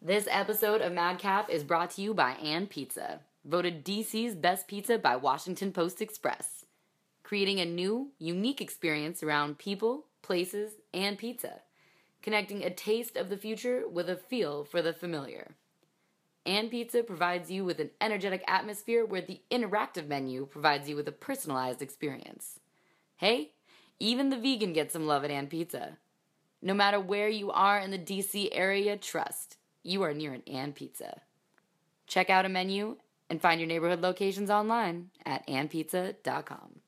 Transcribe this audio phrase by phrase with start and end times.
[0.00, 4.96] This episode of Madcap is brought to you by Ann Pizza, voted DC's best pizza
[4.96, 6.64] by Washington Post Express,
[7.24, 11.62] creating a new, unique experience around people, places, and pizza,
[12.22, 15.56] connecting a taste of the future with a feel for the familiar.
[16.46, 21.08] Ann Pizza provides you with an energetic atmosphere where the interactive menu provides you with
[21.08, 22.60] a personalized experience.
[23.16, 23.50] Hey,
[23.98, 25.98] even the vegan gets some love at Ann Pizza.
[26.62, 29.57] No matter where you are in the DC area, trust
[29.88, 31.22] you are near an Ann Pizza.
[32.06, 32.96] Check out a menu
[33.30, 36.80] and find your neighborhood locations online at annpizza.com.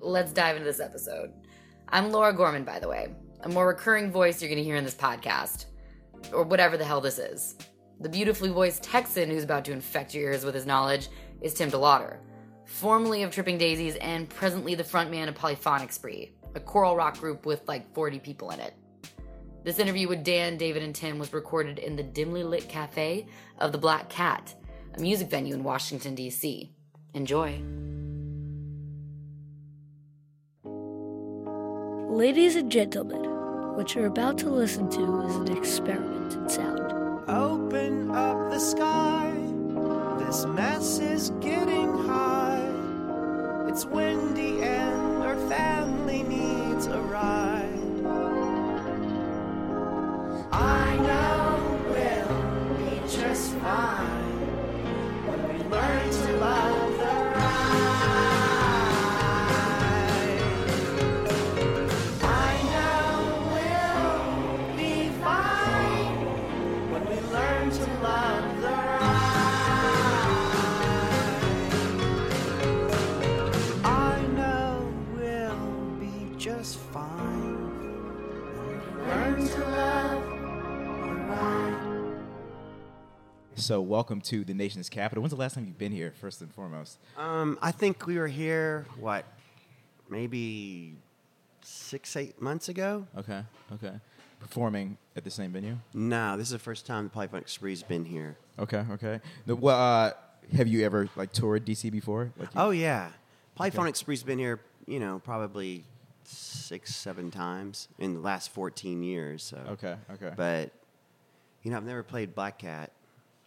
[0.00, 1.32] Let's dive into this episode.
[1.88, 3.08] I'm Laura Gorman, by the way,
[3.42, 5.66] a more recurring voice you're going to hear in this podcast,
[6.32, 7.56] or whatever the hell this is.
[8.00, 11.08] The beautifully voiced Texan who's about to infect your ears with his knowledge
[11.42, 12.16] is Tim DeLaughter,
[12.64, 17.44] formerly of Tripping Daisies and presently the frontman of Polyphonic Spree, a choral rock group
[17.44, 18.74] with like 40 people in it.
[19.62, 23.26] This interview with Dan, David, and Tim was recorded in the dimly lit cafe
[23.58, 24.54] of the Black Cat,
[24.94, 26.72] a music venue in Washington, D.C.
[27.12, 27.60] Enjoy.
[32.08, 33.22] Ladies and gentlemen,
[33.76, 36.92] what you're about to listen to is an experiment in sound.
[37.28, 39.30] Open up the sky.
[40.18, 42.66] This mess is getting high.
[43.68, 47.59] It's windy and our family needs a ride.
[51.00, 54.36] I know we'll be just fine
[55.26, 56.39] when we learn to
[83.70, 85.22] So, welcome to the nation's capital.
[85.22, 86.98] When's the last time you've been here, first and foremost?
[87.16, 89.24] Um, I think we were here, what,
[90.08, 90.94] maybe
[91.62, 93.06] six, eight months ago?
[93.16, 93.44] Okay,
[93.74, 93.92] okay.
[94.40, 95.76] Performing at the same venue?
[95.94, 98.36] No, this is the first time the Polyphonic Spree's been here.
[98.58, 99.20] Okay, okay.
[99.46, 100.12] The, well, uh,
[100.56, 102.32] have you ever like toured DC before?
[102.36, 103.10] Like you- Oh, yeah.
[103.54, 105.84] Polyphonic Spree's been here, you know, probably
[106.24, 109.44] six, seven times in the last 14 years.
[109.44, 109.58] So.
[109.74, 110.32] Okay, okay.
[110.34, 110.72] But,
[111.62, 112.90] you know, I've never played Black Cat.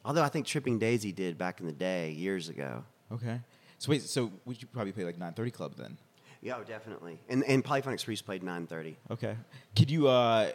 [0.06, 2.84] Although I think Tripping Daisy did back in the day, years ago.
[3.12, 3.40] okay.
[3.80, 5.98] So wait, so would you probably play like 930 Club then?
[6.42, 7.20] Yeah, oh, definitely.
[7.30, 8.98] And, and Polyphonic Spree's played 930.
[9.12, 9.36] Okay.
[9.76, 10.08] Could you?
[10.08, 10.52] uh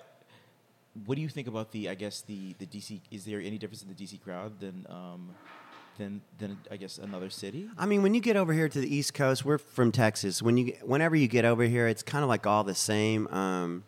[1.07, 1.89] What do you think about the?
[1.91, 3.01] I guess the the DC.
[3.11, 5.31] Is there any difference in the DC crowd than um
[5.99, 7.69] than than I guess another city?
[7.77, 10.41] I mean, when you get over here to the East Coast, we're from Texas.
[10.43, 13.27] When you, whenever you get over here, it's kind of like all the same.
[13.29, 13.85] Um,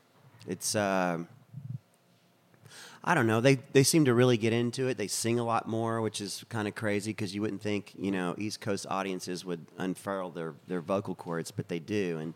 [0.47, 1.19] it's, uh,
[3.03, 3.41] I don't know.
[3.41, 4.99] They they seem to really get into it.
[4.99, 8.11] They sing a lot more, which is kind of crazy because you wouldn't think you
[8.11, 12.19] know East Coast audiences would unfurl their their vocal cords, but they do.
[12.19, 12.35] And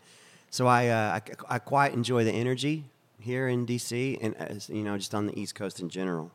[0.50, 2.84] so I uh, I, I quite enjoy the energy
[3.20, 6.30] here in DC, and as, you know, just on the East Coast in general.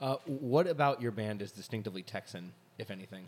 [0.00, 3.24] Uh, what about your band is distinctively Texan, if anything?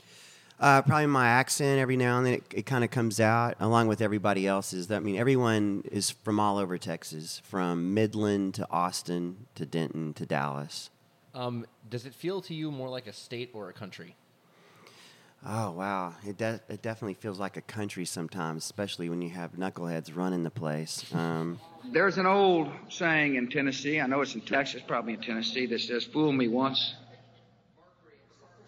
[0.61, 3.89] Uh, probably my accent every now and then it, it kind of comes out along
[3.89, 4.91] with everybody else's.
[4.91, 10.25] I mean, everyone is from all over Texas, from Midland to Austin to Denton to
[10.25, 10.91] Dallas.
[11.35, 14.15] Um, does it feel to you more like a state or a country?
[15.47, 19.53] Oh wow, it de- it definitely feels like a country sometimes, especially when you have
[19.53, 21.05] knuckleheads running the place.
[21.13, 21.61] Um,
[21.93, 25.83] There's an old saying in Tennessee, I know it's in Texas, probably in Tennessee, that
[25.83, 26.95] says, Fool me once,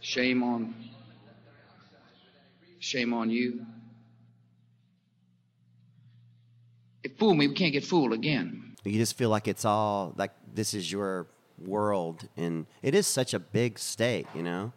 [0.01, 0.75] shame on,
[2.87, 3.67] shame on you.
[7.03, 8.77] It fooled me, we can't get fooled again.
[8.85, 11.27] you just feel like it's all like this is your
[11.59, 14.27] world, and it is such a big state.
[14.35, 14.73] You know,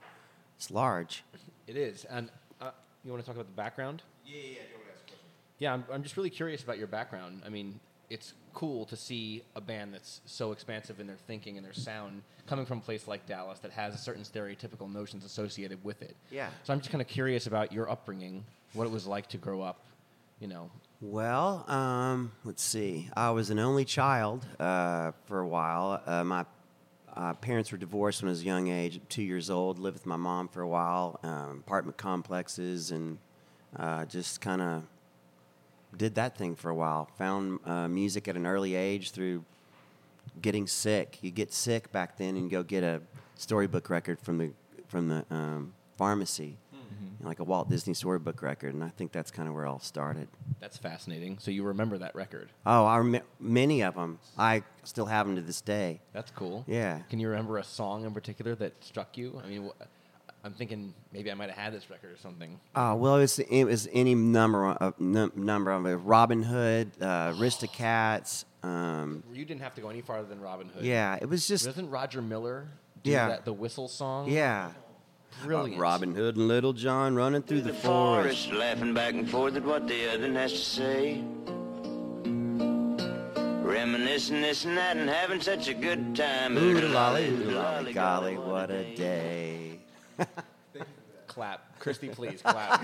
[0.58, 1.24] it's large.
[1.68, 2.06] It is.
[2.06, 2.72] And uh,
[3.04, 4.02] you want to talk about the background?
[4.26, 4.56] Yeah, yeah, yeah.
[5.60, 7.42] Yeah, I'm, I'm just really curious about your background.
[7.46, 11.66] I mean, it's cool to see a band that's so expansive in their thinking and
[11.66, 16.02] their sound coming from a place like Dallas that has certain stereotypical notions associated with
[16.02, 16.16] it.
[16.32, 16.50] Yeah.
[16.64, 18.44] So I'm just kind of curious about your upbringing,
[18.74, 19.86] what it was like to grow up,
[20.40, 20.72] you know.
[21.02, 23.10] Well, um, let's see.
[23.16, 26.02] I was an only child uh, for a while.
[26.06, 26.46] Uh, my
[27.16, 29.80] uh, parents were divorced when I was a young age, two years old.
[29.80, 33.18] Lived with my mom for a while, um, apartment complexes, and
[33.78, 34.84] uh, just kind of
[35.96, 37.10] did that thing for a while.
[37.18, 39.44] Found uh, music at an early age through
[40.42, 41.18] getting sick.
[41.22, 43.02] You get sick back then, and go get a
[43.36, 44.52] storybook record from the
[44.88, 46.58] from the um, pharmacy.
[47.22, 49.80] like a Walt Disney Storybook record, and I think that's kind of where it all
[49.82, 50.30] started.
[50.62, 51.38] That's fascinating.
[51.40, 52.50] So you remember that record?
[52.66, 54.20] Oh, I rem- many of them.
[54.38, 56.00] I still have them to this day.
[56.14, 56.64] That's cool.
[56.66, 57.00] Yeah.
[57.10, 59.42] Can you remember a song in particular that struck you?
[59.44, 59.84] I mean, wh-
[60.44, 62.60] I'm thinking maybe I might have had this record or something.
[62.76, 65.96] Oh well, it was, it was any number of num- number of it.
[65.98, 68.46] Robin Hood, uh, Aristocats.
[68.64, 70.84] Um, You didn't have to go any farther than Robin Hood.
[70.84, 72.68] yeah, it was just Doesn't Roger Miller
[73.04, 73.28] do Yeah.
[73.30, 74.30] that, the whistle song?
[74.30, 74.72] yeah.
[75.44, 75.78] Brilliant.
[75.78, 78.52] Uh, Robin Hood and Little John running through the forest.
[78.52, 81.24] laughing back and forth at what the other has to say.
[83.64, 86.58] Reminiscing this and that and having such a good time.
[86.58, 89.79] Ooh lolly, ooh lolly, golly, what a day.
[91.28, 91.80] Clap.
[91.80, 92.82] Christy, please clap.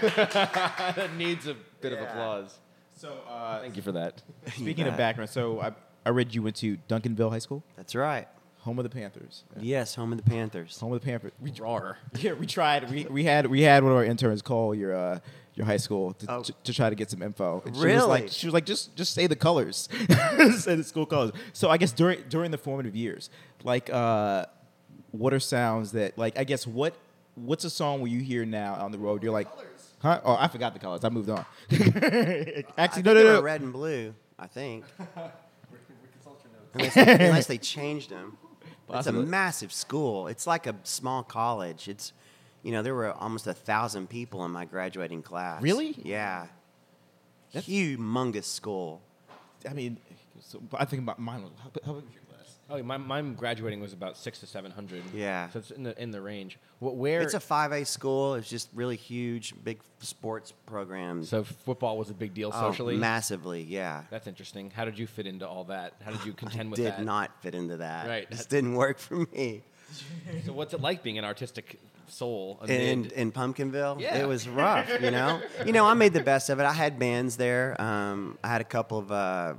[0.00, 2.58] that needs a bit of applause.
[2.96, 4.22] So, uh, Thank you for that.
[4.54, 5.72] speaking of background, so I,
[6.06, 8.28] I read you went to Duncanville High School, That's right.
[8.58, 9.42] home of the Panthers.
[9.56, 9.62] Yeah.
[9.80, 10.78] Yes, home of the Panthers.
[10.78, 11.32] Home of the Panthers.
[11.40, 11.98] We, Drawer.
[12.20, 12.90] yeah, we tried.
[12.90, 15.18] We, we had we had one of our interns call your uh,
[15.54, 16.42] your high school to, Oh.
[16.42, 17.60] to, to try to get some info.
[17.66, 18.06] And She was Really?
[18.08, 19.88] like, she was like, just just say the colors,
[20.58, 21.32] say the school colors.
[21.54, 23.30] So I guess during during the formative years,
[23.64, 24.46] like, uh,
[25.12, 26.94] what are sounds that like I guess what
[27.34, 29.22] what's a song where you hear now on the road?
[29.22, 29.48] You're like,
[30.00, 30.20] huh?
[30.24, 31.04] Oh, I forgot the colors.
[31.04, 31.44] I moved on.
[31.70, 33.36] Actually, I no, think no, they no.
[33.36, 34.14] were red and blue.
[34.38, 34.84] I think.
[36.74, 38.36] unless, they, unless they changed them.
[38.92, 40.26] It's a massive school.
[40.26, 41.88] It's like a small college.
[41.88, 42.12] It's,
[42.62, 45.62] you know, there were almost a thousand people in my graduating class.
[45.62, 45.94] Really?
[46.02, 46.46] Yeah.
[47.52, 49.00] That's- Humongous school.
[49.68, 49.98] I mean,
[50.40, 51.42] so, I think about mine.
[51.42, 52.02] was- How, how
[52.78, 53.04] big was your class?
[53.04, 55.02] Oh, my, mine graduating was about six to seven hundred.
[55.14, 55.48] Yeah.
[55.50, 56.58] So it's in the in the range.
[56.78, 57.20] Wh- Where?
[57.22, 58.34] It's a 5A school.
[58.34, 61.28] It's just really huge, big sports programs.
[61.28, 62.96] so football was a big deal Oh, socially.
[62.96, 64.02] massively, yeah.
[64.10, 64.70] That's interesting.
[64.70, 65.94] How did you fit into all that?
[66.04, 66.98] How did you contend with did that?
[66.98, 68.06] Did not fit into that.
[68.08, 68.22] Right.
[68.22, 69.62] It just didn't work for me.
[70.46, 72.60] So what's it like being an artistic soul?
[72.68, 74.00] in, in Pumpkinville.
[74.00, 74.18] Yeah.
[74.18, 75.40] It was rough, you know.
[75.66, 76.64] you know, I made the best of it.
[76.64, 77.80] I had bands there.
[77.80, 79.10] Um, I had a couple of.
[79.12, 79.54] Uh,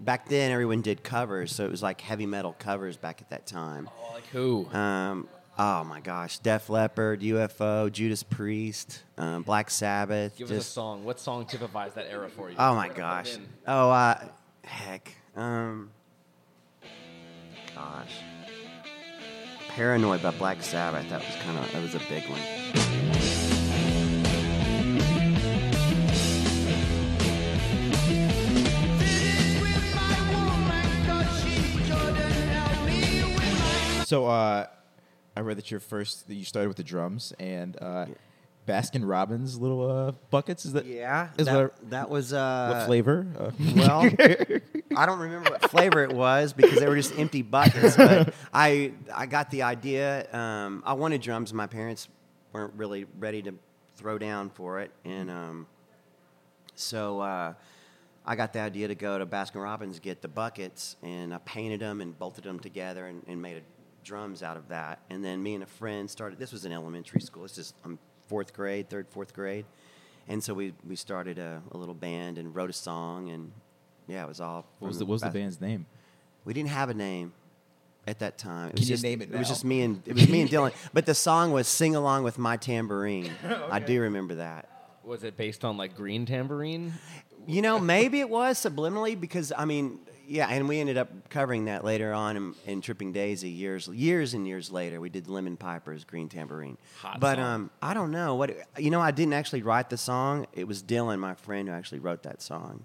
[0.00, 3.46] back then, everyone did covers, so it was like heavy metal covers back at that
[3.46, 3.88] time.
[3.98, 4.66] Oh, like who?
[4.72, 10.36] Um, oh my gosh, Def Leppard, UFO, Judas Priest, um, Black Sabbath.
[10.36, 11.04] Give us a song.
[11.04, 12.56] What song typifies that era for you?
[12.58, 13.36] oh my gosh.
[13.66, 14.18] Oh, uh,
[14.62, 15.14] heck.
[15.36, 15.90] Um,
[17.74, 18.16] gosh.
[19.68, 21.08] Paranoid by Black Sabbath.
[21.10, 23.43] That was kind of that was a big one.
[34.04, 34.66] So uh,
[35.36, 38.06] I read that your first that you started with the drums and uh,
[38.66, 40.64] Baskin Robbins little uh, buckets.
[40.64, 43.26] Is that Yeah, Is that, what, that was uh, what flavor?
[43.38, 44.02] Uh, Well,
[44.96, 47.96] I don't remember what flavor it was because they were just empty buckets.
[47.96, 50.32] But I I got the idea.
[50.32, 51.52] Um, I wanted drums.
[51.52, 52.08] My parents
[52.52, 53.54] weren't really ready to
[53.96, 55.66] throw down for it, and um,
[56.74, 57.54] so uh,
[58.26, 61.80] I got the idea to go to Baskin Robbins get the buckets, and I painted
[61.80, 63.60] them and bolted them together and, and made a,
[64.04, 65.00] drums out of that.
[65.10, 66.38] And then me and a friend started.
[66.38, 67.44] This was in elementary school.
[67.44, 67.98] It's just I'm
[68.28, 69.64] fourth grade, third, fourth grade.
[70.28, 73.52] And so we, we started a, a little band and wrote a song and
[74.06, 74.66] yeah, it was all.
[74.78, 75.86] what was the what was the band's name?
[76.44, 77.32] We didn't have a name
[78.06, 78.68] at that time.
[78.68, 80.42] It Can was you just, name it It was just me and it was me
[80.42, 80.72] and Dylan.
[80.92, 83.30] But the song was "Sing Along with My Tambourine."
[83.70, 84.68] I do remember that.
[85.04, 86.92] Was it based on like Green Tambourine?
[87.46, 91.66] You know, maybe it was subliminally because I mean, yeah, and we ended up covering
[91.66, 95.00] that later on in, in Tripping Daisy years, years and years later.
[95.00, 96.78] We did Lemon Piper's Green Tambourine.
[97.00, 97.44] Hot but song.
[97.44, 99.00] um, I don't know what you know.
[99.00, 100.46] I didn't actually write the song.
[100.52, 102.84] It was Dylan, my friend, who actually wrote that song.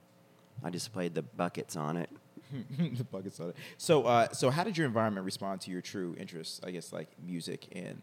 [0.63, 2.10] I just played the buckets on it.
[2.98, 3.55] the buckets on it.
[3.77, 6.60] So uh, so how did your environment respond to your true interests?
[6.63, 8.01] I guess like music and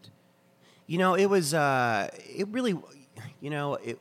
[0.87, 2.75] You know, it was uh, it really,
[3.41, 3.99] you know, it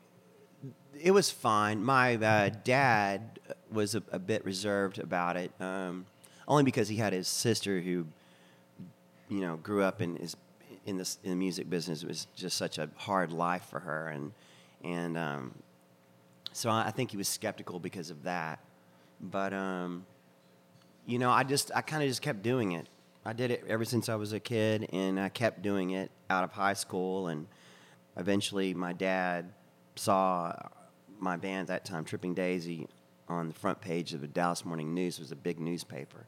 [0.98, 1.84] it was fine.
[1.84, 3.38] My uh, dad
[3.76, 6.06] was a, a bit reserved about it, um,
[6.48, 8.06] only because he had his sister who,
[9.28, 10.36] you know, grew up in is
[10.86, 12.02] in this in the music business.
[12.02, 14.32] It was just such a hard life for her, and
[14.82, 15.54] and um,
[16.52, 18.58] so I, I think he was skeptical because of that.
[19.20, 20.06] But um,
[21.06, 22.88] you know, I just I kind of just kept doing it.
[23.24, 26.44] I did it ever since I was a kid, and I kept doing it out
[26.44, 27.46] of high school, and
[28.16, 29.52] eventually my dad
[29.96, 30.54] saw
[31.18, 32.86] my band at that time, Tripping Daisy,
[33.28, 35.18] on the front page of the Dallas Morning News.
[35.18, 36.26] Was a big newspaper.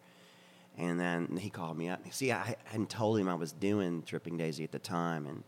[0.76, 2.00] And then he called me up.
[2.12, 5.42] See, I hadn't told him I was doing Tripping Daisy at the time, and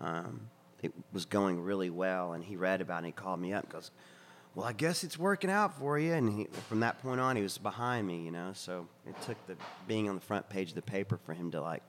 [0.00, 0.40] um,
[0.82, 2.32] it was going really well.
[2.34, 2.98] And he read about it.
[2.98, 3.90] and He called me up and goes,
[4.54, 7.42] "Well, I guess it's working out for you." And he, from that point on, he
[7.42, 8.52] was behind me, you know.
[8.54, 9.56] So it took the
[9.88, 11.82] being on the front page of the paper for him to like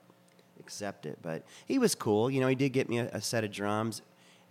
[0.59, 1.19] accept it.
[1.21, 2.31] But he was cool.
[2.31, 4.01] You know, he did get me a, a set of drums.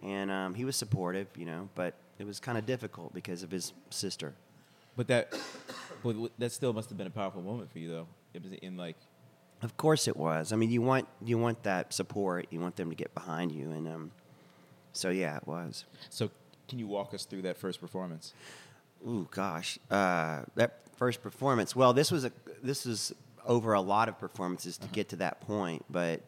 [0.01, 3.51] and um, he was supportive, you know, but it was kind of difficult because of
[3.51, 4.35] his sister.
[4.99, 5.33] But that,
[6.03, 8.09] but that still must have been a powerful moment for you, though.
[8.35, 8.97] It was in like,
[9.63, 10.53] Of course, it was.
[10.53, 12.49] I mean, you want you want that support.
[12.51, 14.11] You want them to get behind you, and um,
[14.93, 15.85] so yeah, it was.
[16.11, 16.31] so.
[16.69, 18.35] Can you walk us through that first performance?
[19.07, 21.77] Ooh, gosh, uh, that first performance.
[21.77, 23.15] Well, this was a this was
[23.47, 26.21] over a lot of performances to get to that point, but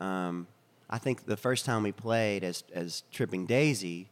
[0.00, 0.48] um,
[0.90, 4.08] I think the first time we played as as Tripping Daisy,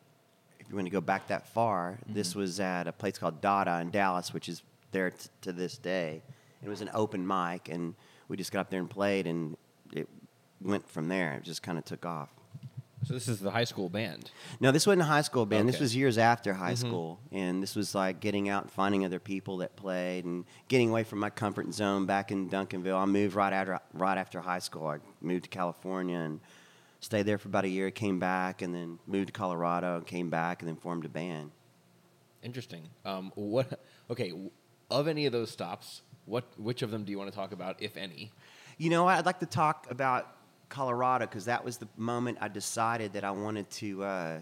[0.66, 2.40] if you want to go back that far, this mm-hmm.
[2.40, 6.22] was at a place called Dada in Dallas, which is there t- to this day.
[6.62, 7.94] It was an open mic, and
[8.26, 9.56] we just got up there and played, and
[9.92, 10.08] it
[10.60, 11.34] went from there.
[11.34, 12.30] It just kind of took off.
[13.06, 14.32] So this is the high school band.
[14.58, 15.68] No, this wasn't a high school band.
[15.68, 16.88] This was years after high mm-hmm.
[16.88, 20.90] school, and this was like getting out and finding other people that played and getting
[20.90, 23.00] away from my comfort zone back in Duncanville.
[23.00, 24.88] I moved right after right after high school.
[24.88, 26.40] I moved to California and
[27.06, 27.90] stayed there for about a year.
[27.90, 31.52] Came back and then moved to Colorado and came back and then formed a band.
[32.42, 32.82] Interesting.
[33.04, 33.80] Um, what?
[34.10, 34.32] Okay,
[34.90, 36.44] of any of those stops, what?
[36.58, 38.30] Which of them do you want to talk about, if any?
[38.76, 39.06] You know.
[39.08, 40.36] I'd like to talk about
[40.68, 44.38] Colorado because that was the moment I decided that I wanted to uh,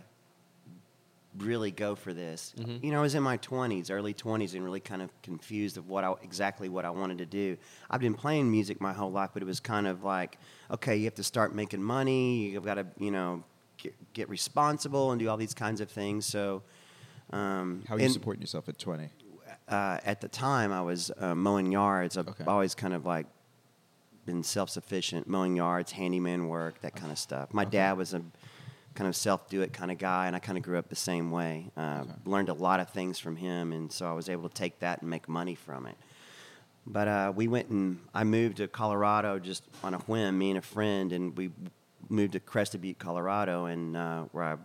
[1.38, 2.52] really go for this.
[2.56, 5.88] You know, I was in my 20s, early 20s, and really kind of confused of
[5.88, 7.56] what I, exactly what I wanted to do.
[7.90, 10.38] I've been playing music my whole life, but it was kind of like,
[10.70, 12.50] okay, you have to start making money.
[12.50, 13.42] You've got to, you know,
[13.78, 16.24] get, get responsible and do all these kinds of things.
[16.26, 16.62] So,
[17.30, 19.10] um, How are you and- supporting yourself at 20?
[19.68, 22.18] uh, at the time I was uh, mowing yards.
[22.18, 22.44] I've Okay.
[22.44, 23.26] always kind of like
[24.26, 27.52] been self-sufficient, mowing yards, handyman work, that kind of stuff.
[27.52, 28.22] My dad was a
[28.94, 31.70] kind of self-do-it kind of guy, and I kind of grew up the same way.
[31.76, 32.12] Uh, Okay.
[32.26, 35.00] Learned a lot of things from him, and so I was able to take that
[35.00, 35.96] and make money from it.
[36.86, 40.58] But uh, we went and I moved to Colorado just on a whim, me and
[40.58, 41.50] a friend, and we
[42.10, 44.56] moved to Crested Butte, Colorado, and uh, where I,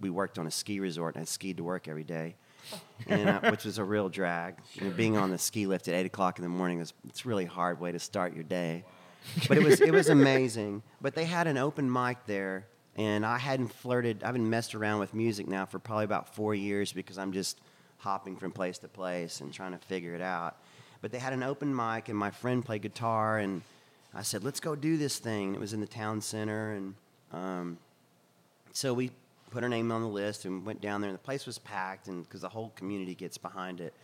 [0.00, 2.34] we worked on a ski resort, and I skied to work every day,
[3.08, 4.56] and, uh, which was a real drag.
[4.74, 7.24] You know, being on the ski lift at eight o'clock in the morning is it's
[7.24, 8.84] a really hard way to start your day,
[9.48, 10.82] but it was it was amazing.
[11.00, 15.00] But they had an open mic there, and I hadn't flirted, I haven't messed around
[15.00, 17.58] with music now for probably about four years because I'm just
[17.98, 20.56] hopping from place to place and trying to figure it out.
[21.00, 23.62] But they had an open mic, and my friend played guitar, and
[24.14, 26.94] I said, "Let's go do this thing." It was in the town center, and
[27.32, 27.78] um,
[28.72, 29.10] so we
[29.50, 32.08] put our name on the list and went down there, and the place was packed,
[32.08, 33.94] and because the whole community gets behind it,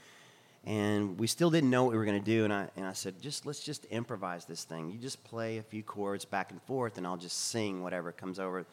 [0.64, 2.92] and we still didn't know what we were going to do, and I and I
[2.92, 4.90] said, "Just let's just improvise this thing.
[4.90, 8.38] You just play a few chords back and forth, and I'll just sing whatever comes
[8.38, 8.66] over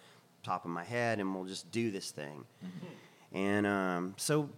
[0.44, 2.46] top of my head, and we'll just do this thing."
[3.34, 4.50] And um, so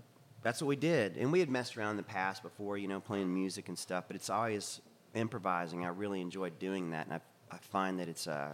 [0.44, 1.18] that's what we did.
[1.18, 4.06] And we had messed around in the past before, you know, playing music and stuff,
[4.08, 4.82] but it's always
[5.16, 5.84] improvising.
[5.84, 7.08] I really enjoyed doing that.
[7.08, 8.52] And I, I find that it's, uh,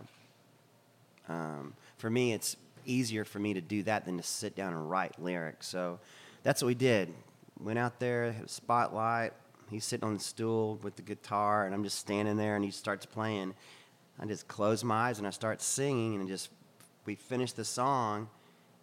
[1.28, 4.90] um, for me, it's easier for me to do that than to sit down and
[4.90, 5.68] write lyrics.
[5.68, 6.00] So
[6.42, 7.14] that's what we did.
[7.60, 9.34] Went out there, spotlight.
[9.70, 12.72] He's sitting on the stool with the guitar, and I'm just standing there, and he
[12.72, 13.54] starts playing.
[14.20, 16.50] I just close my eyes and I start singing, and just
[17.06, 18.30] we finished the song,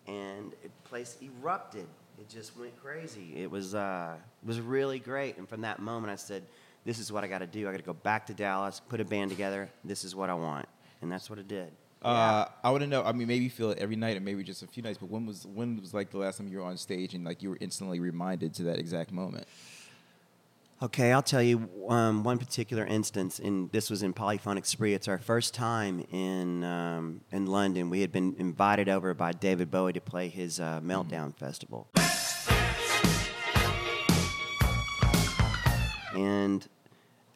[0.07, 1.87] and the place erupted.
[2.19, 3.33] It just went crazy.
[3.37, 5.39] It was uh, it was really great.
[5.39, 6.43] And from that moment, I said,
[6.85, 7.69] "This is what I got to do.
[7.69, 9.69] I got to go back to Dallas, put a band together.
[9.85, 10.67] This is what I want."
[11.03, 11.71] And that's what it did.
[12.03, 13.03] Uh, I want to know.
[13.05, 14.99] I mean, maybe you feel it every night, or maybe just a few nights.
[14.99, 17.43] But when was when was like the last time you were on stage and like
[17.43, 19.47] you were instantly reminded to that exact moment?
[20.83, 24.95] Okay, I'll tell you um, one particular instance, and this was in Polyphonic Spree.
[24.95, 27.91] It's our first time in um, in London.
[27.91, 31.91] We had been invited over by David Bowie to play his uh, Meltdown Festival,
[36.15, 36.67] and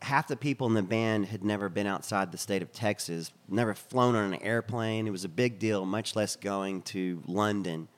[0.05, 3.75] half the people in the band had never been outside the state of Texas, never
[3.75, 5.07] flown on an airplane.
[5.07, 7.89] It was a big deal, much less going to London.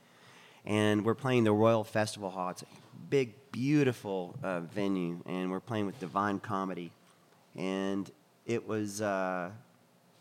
[0.64, 2.50] And we're playing the Royal Festival Hall.
[2.50, 2.66] It's a
[3.10, 6.92] big, beautiful uh, venue, and we're playing with Divine Comedy.
[7.56, 8.08] And
[8.46, 9.50] it was uh,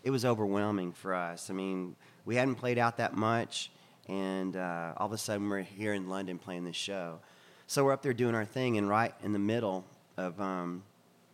[0.03, 1.49] it was overwhelming for us.
[1.49, 3.71] I mean, we hadn't played out that much,
[4.07, 7.19] and uh, all of a sudden we're here in London playing this show.
[7.67, 9.85] So we're up there doing our thing, and right in the middle
[10.17, 10.83] of um,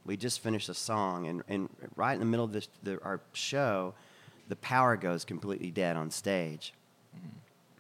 [0.06, 3.22] we just finished a song, and, and right in the middle of this, the, our
[3.34, 3.94] show,
[4.48, 6.74] the power goes completely dead on stage.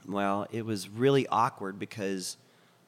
[0.08, 2.38] Well, it was really awkward because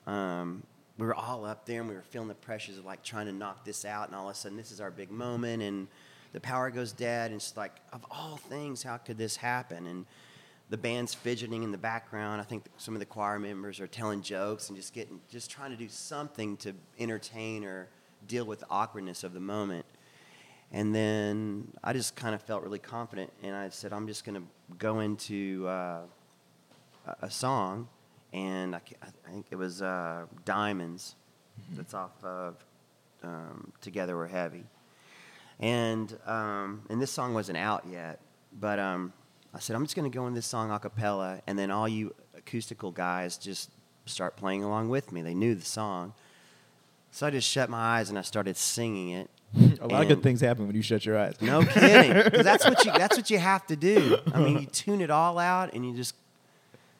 [0.08, 0.63] um,
[0.98, 3.32] we were all up there and we were feeling the pressures of like trying to
[3.32, 5.88] knock this out, and all of a sudden this is our big moment, and
[6.32, 9.88] the power goes dead, and it's like of all things, how could this happen?
[9.88, 10.06] And
[10.70, 12.42] the band's fidgeting in the background.
[12.42, 15.72] I think some of the choir members are telling jokes and just getting, just trying
[15.72, 17.88] to do something to entertain or
[18.27, 19.86] deal with the awkwardness of the moment.
[20.72, 24.42] And then I just kind of felt really confident, and I said, I'm just going
[24.42, 24.48] to
[24.80, 26.01] go into uh,
[27.22, 27.88] a, song,
[28.34, 31.15] and I, I think it was uh, Diamonds.
[31.75, 32.56] That's off of
[33.24, 34.63] um, Together We're Heavy,
[35.60, 38.20] and um, and this song wasn't out yet,
[38.60, 39.13] but um,
[39.53, 41.88] I said I'm just going to go in this song a cappella, and then all
[41.88, 43.70] you acoustical guys just
[44.08, 45.22] start playing along with me.
[45.22, 46.13] They knew the song,
[47.13, 49.29] so I just shut my eyes and I started singing it.
[49.82, 51.36] A lot of good things happen when you shut your eyes.
[51.39, 52.12] no kidding.
[52.32, 54.17] 'Cause that's what you that's what you have to do.
[54.34, 56.15] I mean, you tune it all out and you just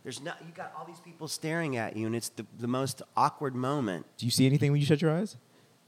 [0.04, 3.02] there's not you got all these people staring at you and it's the, the most
[3.18, 4.06] awkward moment.
[4.18, 5.36] Do you see anything when you shut your eyes?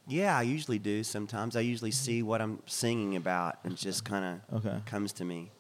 [0.08, 1.56] Yeah, I usually do sometimes.
[1.56, 4.78] I usually see what I'm singing about and it just kind of Okay.
[4.88, 5.52] comes to me.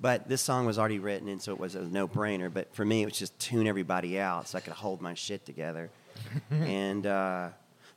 [0.00, 3.02] But this song was already written and so it was a no-brainer, but for me
[3.02, 5.90] it was just tune everybody out so I could hold my shit together.
[6.50, 7.48] and uh,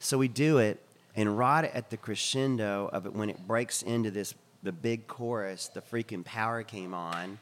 [0.03, 0.79] so we do it,
[1.15, 5.67] and right at the crescendo of it, when it breaks into this the big chorus,
[5.67, 7.37] the freaking power came on,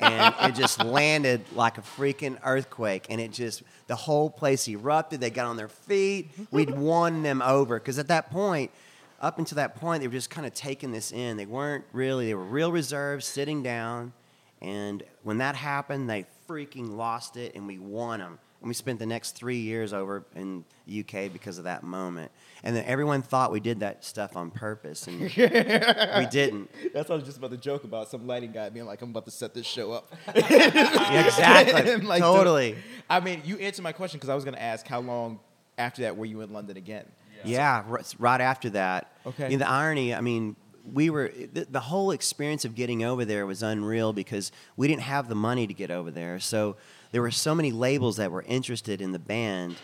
[0.00, 5.20] and it just landed like a freaking earthquake, and it just the whole place erupted.
[5.20, 6.30] They got on their feet.
[6.50, 8.70] We'd won them over because at that point.
[9.18, 11.38] Up until that point, they were just kind of taking this in.
[11.38, 14.12] They weren't really, they were real reserved, sitting down.
[14.60, 18.38] And when that happened, they freaking lost it, and we won them.
[18.66, 22.32] And we spent the next three years over in the UK because of that moment.
[22.64, 26.68] And then everyone thought we did that stuff on purpose, and we didn't.
[26.92, 28.08] That's what I was just about to joke about.
[28.08, 32.72] Some lighting guy being like, "I'm about to set this show up." exactly, like, totally.
[32.72, 35.38] the- I mean, you answered my question because I was going to ask how long
[35.78, 37.06] after that were you in London again?
[37.44, 39.12] Yeah, r- right after that.
[39.24, 39.52] Okay.
[39.52, 40.56] You know, the irony, I mean,
[40.92, 45.02] we were the, the whole experience of getting over there was unreal because we didn't
[45.02, 46.40] have the money to get over there.
[46.40, 46.76] So
[47.12, 49.76] there were so many labels that were interested in the band.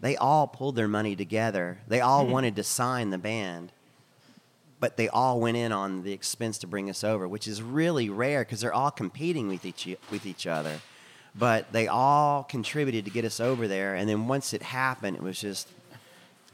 [0.00, 1.78] They all pulled their money together.
[1.88, 2.32] They all mm-hmm.
[2.32, 3.72] wanted to sign the band.
[4.80, 8.08] But they all went in on the expense to bring us over, which is really
[8.08, 10.80] rare because they're all competing with each with each other.
[11.34, 15.22] But they all contributed to get us over there, and then once it happened, it
[15.22, 15.68] was just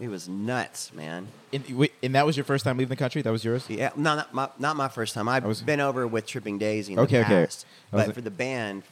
[0.01, 1.29] it was nuts, man.
[1.53, 3.23] And, and that was your first time leaving the country?
[3.23, 3.65] That was yours?
[3.69, 5.29] Yeah, no, not my, not my first time.
[5.29, 7.45] I've was- been over with Tripping Daisy in Okay, the okay.
[7.45, 8.83] past, was but like- for the band,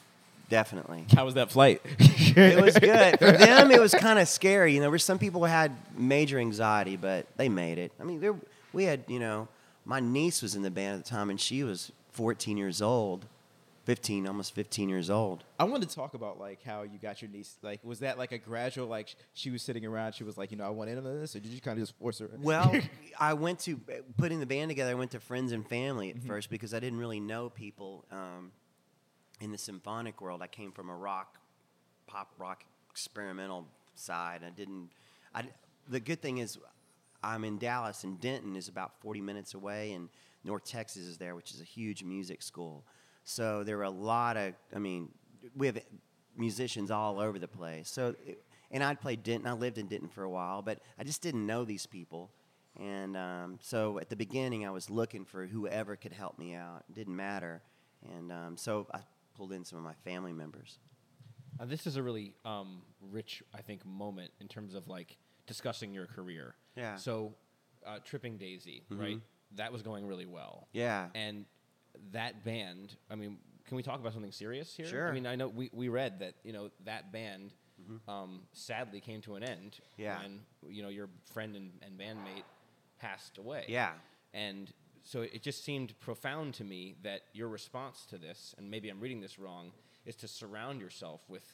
[0.53, 1.07] definitely.
[1.15, 1.81] How was that flight?
[1.99, 3.19] It was good.
[3.19, 4.73] For them, it was kind of scary.
[4.75, 7.91] You know, there were some people who had major anxiety, but they made it.
[7.99, 8.35] I mean, there,
[8.75, 9.49] we had, you know,
[9.87, 13.25] my niece was in the band at the time, and she was 14 years old,
[13.87, 15.43] 15, almost 15 years old.
[15.59, 17.57] I wanted to talk about like how you got your niece.
[17.63, 18.87] Like, was that like a gradual?
[18.89, 20.13] Like, sh- she was sitting around.
[20.15, 21.83] She was like, you know, I want in on this, or did you kind of
[21.83, 22.29] just force her?
[22.41, 22.73] Well,
[23.19, 23.81] I went to
[24.19, 24.91] putting the band together.
[24.91, 26.19] I went to friends and family Mm-hmm.
[26.19, 28.53] at first because I didn't really know people um,
[29.43, 30.41] in the symphonic world.
[30.41, 31.39] I came from a rock,
[32.07, 34.43] pop rock experimental side.
[34.47, 34.91] I didn't.
[35.35, 35.45] I,
[35.89, 36.59] the good thing is,
[37.23, 40.09] I'm in Dallas, and Denton is about 40 minutes away, and
[40.45, 42.85] North Texas is there, which is a huge music school.
[43.25, 44.55] So there were a lot of.
[44.75, 45.09] I mean,
[45.57, 45.79] we have
[46.37, 47.91] musicians all over the place.
[47.91, 48.15] So,
[48.71, 49.49] and I'd played Denton.
[49.49, 52.31] I lived in Denton for a while, but I just didn't know these people.
[52.81, 56.85] And um, so at the beginning, I was looking for whoever could help me out.
[56.89, 57.61] It didn't matter.
[58.17, 59.01] And um, so I
[59.35, 60.79] pulled in some of my family members.
[61.61, 65.17] Uh, this is a really um, rich, I think, moment in terms of like
[65.47, 66.55] discussing your career.
[66.77, 66.97] Yeah.
[66.97, 67.35] So,
[67.87, 69.21] uh, Tripping Daisy, right?
[69.57, 70.69] That was going really well.
[70.73, 71.09] Yeah.
[71.15, 71.45] And
[72.13, 74.87] that band, I mean, can we talk about something serious here?
[74.87, 75.09] Sure.
[75.09, 77.53] I mean, I know we, we read that you know that band
[78.09, 80.19] um, sadly came to an end Yeah.
[80.23, 80.41] when
[80.73, 82.45] you know your friend and, and bandmate
[82.99, 83.65] passed away.
[83.69, 83.91] Yeah.
[84.33, 84.73] And
[85.05, 89.01] so it just seemed profound to me that your response to this, and maybe I'm
[89.01, 89.73] reading this wrong,
[90.07, 91.45] is to surround yourself with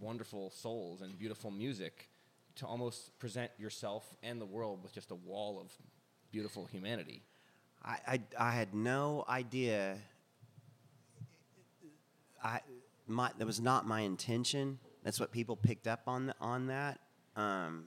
[0.00, 2.08] wonderful souls and beautiful music
[2.56, 5.72] to almost present yourself and the world with just a wall of
[6.30, 7.22] beautiful humanity.
[7.84, 9.98] I, I, I had no idea.
[12.42, 12.60] I
[13.06, 14.78] my that was not my intention.
[15.02, 16.98] That's what people picked up on the, on that.
[17.36, 17.86] Um,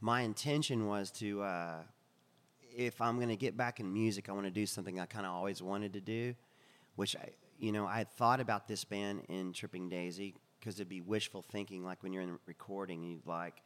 [0.00, 1.76] my intention was to, uh,
[2.86, 5.26] if I'm going to get back in music, I want to do something I kind
[5.26, 6.34] of always wanted to do,
[6.96, 10.88] which I, you know, I had thought about this band in Tripping Daisy because it'd
[10.88, 13.62] be wishful thinking, like when you're in recording, you'd like,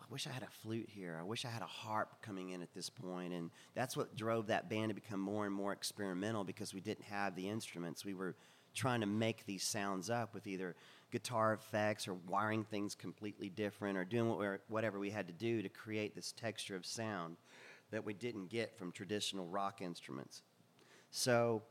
[0.00, 1.16] I wish I had a flute here.
[1.20, 3.32] I wish I had a harp coming in at this point.
[3.32, 7.04] And that's what drove that band to become more and more experimental because we didn't
[7.04, 8.04] have the instruments.
[8.04, 8.34] We were
[8.74, 10.74] trying to make these sounds up with either
[11.10, 15.68] guitar effects or wiring things completely different or doing whatever we had to do to
[15.68, 17.36] create this texture of sound
[17.90, 20.42] that we didn't get from traditional rock instruments.
[21.10, 21.62] So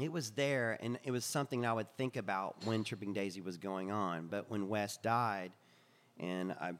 [0.00, 3.56] it was there, and it was something I would think about when Tripping Daisy was
[3.56, 4.28] going on.
[4.28, 5.52] But when Wes died,
[6.18, 6.70] and I,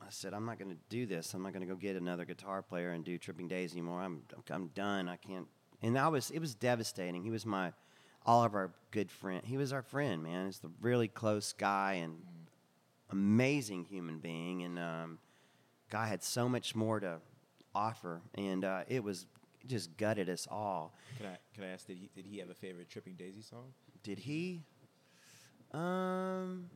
[0.00, 1.34] I said, I'm not going to do this.
[1.34, 4.02] I'm not going to go get another guitar player and do Tripping Daisy anymore.
[4.02, 5.08] I'm, I'm done.
[5.08, 5.46] I can't.
[5.82, 7.22] And I was, it was devastating.
[7.22, 7.72] He was my
[8.26, 9.44] all of our good friend.
[9.44, 10.46] He was our friend, man.
[10.46, 12.16] He's a really close guy and
[13.10, 15.18] amazing human being, and um,
[15.90, 17.18] guy had so much more to
[17.74, 19.26] offer, and uh, it was
[19.62, 20.94] it just gutted us all.
[21.18, 23.72] Can I can I ask did he did he have a favorite Tripping Daisy song?
[24.02, 24.62] Did he?
[25.72, 26.70] Um,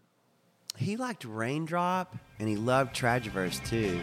[0.77, 4.01] he liked Raindrop, and he loved Tragiverse too.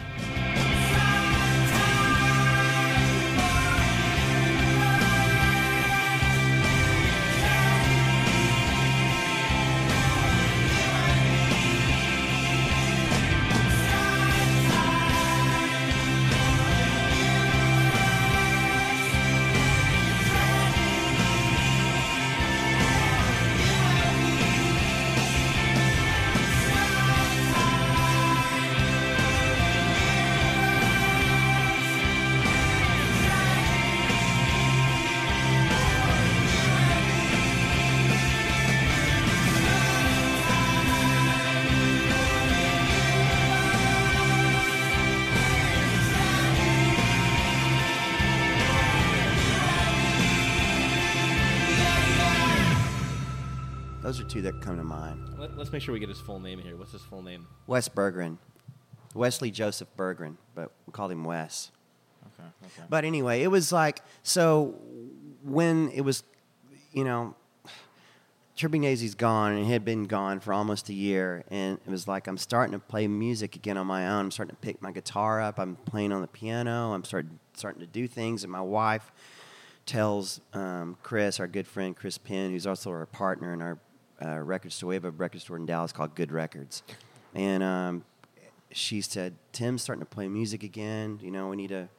[54.36, 55.30] Two that come to mind.
[55.38, 56.76] Let, us make sure we get his full name here.
[56.76, 57.48] What's his full name?
[57.68, 58.38] Wes Berggren,
[59.14, 61.72] Wesley Joseph Berggren, but we called him Wes.
[62.26, 62.88] Okay, okay.
[62.90, 64.76] But anyway, it was like so
[65.42, 66.24] when it was,
[66.92, 67.34] you know,
[68.58, 72.28] Tripping Daisy's gone and had been gone for almost a year, and it was like
[72.28, 74.26] I'm starting to play music again on my own.
[74.26, 75.60] I'm starting to pick my guitar up.
[75.60, 76.94] I'm playing on the piano.
[76.94, 79.14] I'm starting starting to do things, and my wife
[79.86, 83.78] tells um, Chris, our good friend Chris Penn, who's also our partner in our
[84.24, 84.90] uh, record store.
[84.90, 86.84] We have a record store in Dallas called Good Records,
[87.34, 88.06] and um,
[88.72, 91.20] she said Tim's starting to play music again.
[91.22, 91.90] You know, we need to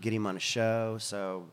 [0.00, 0.98] get him on a show.
[0.98, 1.46] So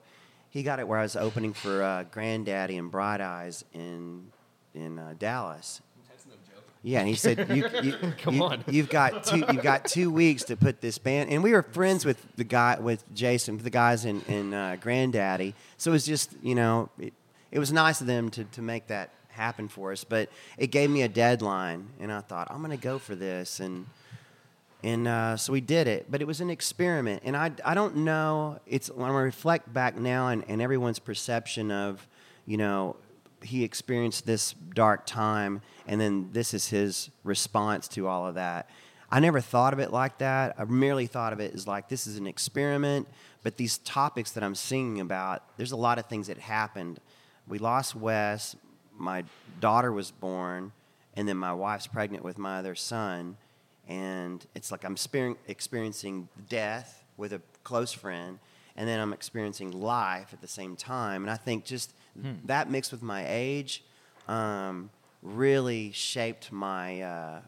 [0.50, 4.32] he got it where I was opening for uh, Grandaddy and Bright Eyes in
[4.74, 5.82] in uh, Dallas.
[6.86, 8.64] Yeah, and he said, you, you, Come you, on.
[8.68, 12.04] you've got two, you've got two weeks to put this band." And we were friends
[12.04, 15.54] with the guy, with Jason, the guys in, in uh, Grandaddy.
[15.78, 17.14] So it was just, you know, it,
[17.52, 20.04] it was nice of them to, to make that happen for us.
[20.04, 23.60] But it gave me a deadline, and I thought, I'm going to go for this,
[23.60, 23.86] and
[24.84, 26.08] and uh, so we did it.
[26.10, 28.60] But it was an experiment, and I, I don't know.
[28.68, 32.06] It's when I reflect back now, and, and everyone's perception of,
[32.46, 32.98] you know,
[33.42, 38.70] he experienced this dark time, and then this is his response to all of that.
[39.10, 40.56] I never thought of it like that.
[40.58, 43.08] I merely thought of it as like this is an experiment,
[43.44, 47.00] but these topics that I'm singing about, there's a lot of things that happened.
[47.48, 48.56] We lost Wes,
[49.04, 49.24] my
[49.60, 50.72] daughter was born,
[51.16, 53.38] and then my wife's pregnant with my other son,
[53.88, 58.40] and it's like I'm spear- experiencing death with a close friend,
[58.76, 61.24] and then I'm experiencing life at the same time.
[61.24, 61.94] And I think just
[62.46, 63.84] that mixed with my age
[64.28, 64.90] um,
[65.22, 67.42] really shaped my uh,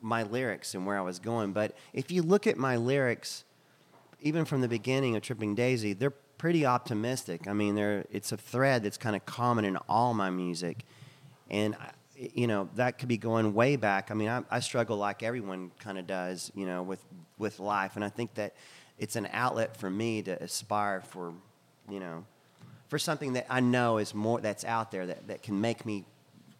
[0.00, 1.52] my lyrics and where I was going.
[1.52, 3.44] But if you look at my lyrics,
[4.20, 7.46] even from the beginning of Tripping Daisy, they're pretty optimistic.
[7.46, 10.78] I mean, they're, it's a thread that's kind of common in all my music.
[11.48, 11.76] And,
[12.16, 14.10] you know, that could be going way back.
[14.10, 16.98] I mean, I, I struggle like everyone kind of does, you know, with,
[17.38, 17.94] with life.
[17.94, 18.54] And I think that
[18.98, 21.32] it's an outlet for me to aspire for,
[21.88, 22.24] you know,
[22.88, 26.04] for something that I know is more that's out there that, that can make me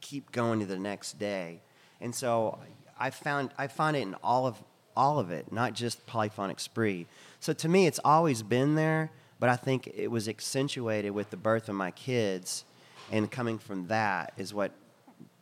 [0.01, 1.61] keep going to the next day.
[2.01, 2.61] And so
[3.01, 4.63] I found I find it in all of
[4.97, 7.09] all of it, not just polyphonic spree.
[7.41, 9.11] So to me, it's always been there,
[9.43, 12.65] but I think it was accentuated with the birth of my kids,
[13.11, 14.71] and coming from that is what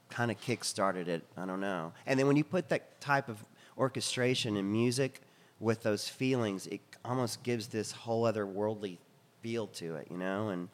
[0.09, 1.23] kind of kick-started it.
[1.37, 1.93] I don't know.
[2.07, 3.45] And then when you put that type of
[3.77, 5.21] orchestration and music
[5.59, 8.99] with those feelings, it almost gives this whole other worldly
[9.43, 10.49] feel to it, you know.
[10.49, 10.71] And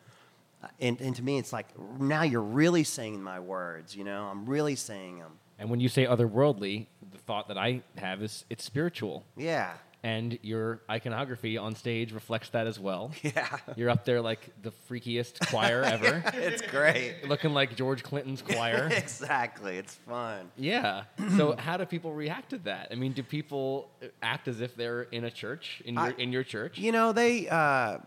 [0.62, 1.66] uh, and, and to me, it's like
[1.98, 4.22] now you're really saying my words, you know.
[4.30, 5.32] I'm really saying them.
[5.58, 9.24] And when you say otherworldly, the thought that I have is it's spiritual.
[9.36, 9.72] Yeah.
[10.06, 13.10] And your iconography on stage reflects that as well.
[13.22, 13.48] Yeah.
[13.74, 17.26] You're up there like the freakiest choir ever, it's great.
[17.26, 18.88] looking like George Clinton's choir.
[18.92, 19.78] exactly.
[19.78, 20.52] It's fun.
[20.56, 21.04] Yeah.
[21.36, 22.88] So how do people react to that?
[22.92, 23.90] I mean, do people
[24.22, 26.78] act as if they're in a church in your in your church?
[26.78, 27.98] You know, they uh,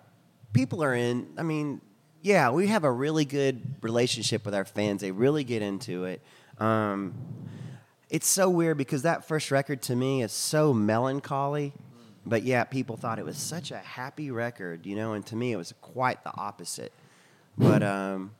[0.53, 1.27] people are in.
[1.37, 1.81] I mean,
[2.21, 5.01] yeah, we have a really good relationship with our fans.
[5.01, 6.21] They really get into it.
[6.59, 7.13] Um,
[8.09, 11.73] it's so weird because that first record to me is so melancholy,
[12.25, 15.51] but yeah, people thought it was such a happy record, you know, and to me
[15.51, 16.91] it was quite the opposite.
[17.57, 18.31] But um,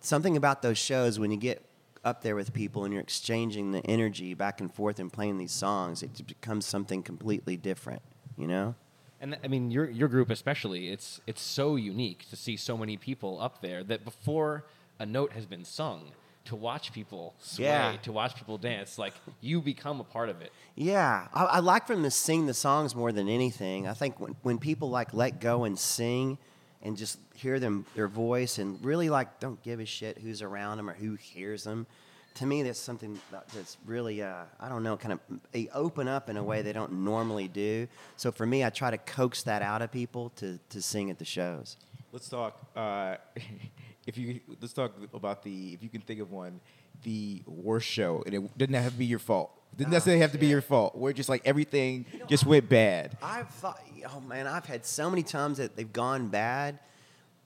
[0.00, 1.64] something about those shows when you get
[2.04, 5.52] up there with people and you're exchanging the energy back and forth and playing these
[5.52, 8.02] songs, it becomes something completely different,
[8.36, 8.74] you know?
[9.20, 12.96] And I mean, your your group especially, it's it's so unique to see so many
[12.98, 14.66] people up there that before
[14.98, 16.12] a note has been sung,
[16.46, 17.96] to watch people sway, Yeah.
[18.02, 20.52] to watch people dance, like you become a part of it.
[20.74, 23.86] Yeah, I, I like for them to sing the songs more than anything.
[23.88, 26.38] I think when, when people like let go and sing,
[26.82, 30.76] and just hear them their voice and really like don't give a shit who's around
[30.76, 31.86] them or who hears them.
[32.34, 35.20] To me, that's something that's really uh, I don't know, kind of
[35.52, 37.88] they open up in a way they don't normally do.
[38.18, 41.18] So for me, I try to coax that out of people to to sing at
[41.18, 41.78] the shows.
[42.12, 42.60] Let's talk.
[42.76, 43.16] Uh,
[44.06, 46.60] if you let's talk about the if you can think of one,
[47.02, 49.50] the worst show, and it didn't have to be your fault.
[49.76, 50.96] Didn't necessarily have to be your fault.
[50.96, 53.16] Where just like everything just went bad.
[53.22, 53.80] I've thought,
[54.14, 56.78] oh man, I've had so many times that they've gone bad,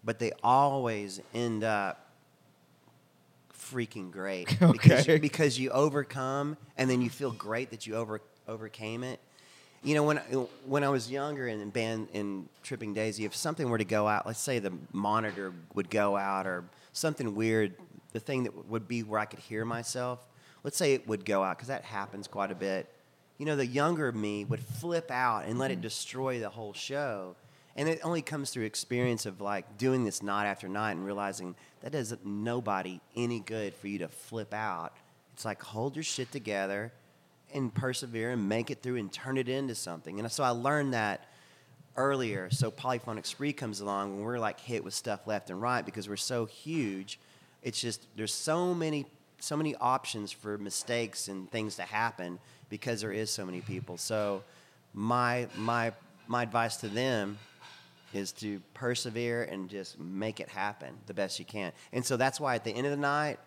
[0.04, 2.04] but they always end up
[3.58, 5.18] freaking great because Okay.
[5.18, 9.20] because you overcome and then you feel great that you over overcame it.
[9.82, 10.16] You know, when
[10.66, 14.08] when I was younger and in band in Tripping Daisy, if something were to go
[14.08, 17.74] out, let's say the monitor would go out or something weird,
[18.12, 20.26] the thing that would be where I could hear myself,
[20.64, 22.88] let's say it would go out because that happens quite a bit.
[23.38, 25.82] You know, the younger me would flip out and let it mm-hmm.
[25.82, 27.36] destroy the whole show.
[27.76, 31.54] And it only comes through experience of like doing this night after night and realizing
[31.82, 34.96] that does nobody any good for you to flip out.
[35.34, 36.92] It's like hold your shit together
[37.54, 40.18] and persevere and make it through and turn it into something.
[40.18, 41.28] And so I learned that
[41.96, 42.48] earlier.
[42.50, 46.08] So Polyphonic Spree comes along when we're like hit with stuff left and right because
[46.08, 47.18] we're so huge.
[47.62, 49.06] It's just there's so many
[49.40, 53.96] so many options for mistakes and things to happen because there is so many people.
[53.96, 54.42] So
[54.94, 55.92] my my
[56.26, 57.38] my advice to them
[58.14, 61.72] is to persevere and just make it happen the best you can.
[61.92, 63.38] And so that's why at the end of the night,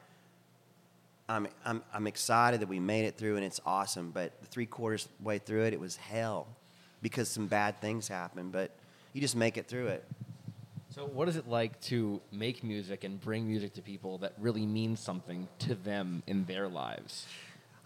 [1.32, 4.12] I'm, I'm, I'm excited that we made it through and it's awesome.
[4.12, 6.48] But three quarters way through it, it was hell
[7.02, 8.52] because some bad things happened.
[8.52, 8.72] But
[9.13, 10.04] you just make it through it.
[10.94, 14.65] So, what is it like to make music and bring music to people that really
[14.65, 17.26] means something to them in their lives?